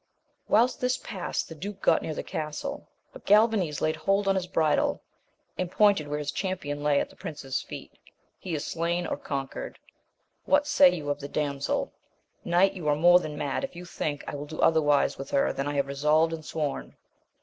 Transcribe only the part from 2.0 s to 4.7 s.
near the castle, but Galvanes laid hold on his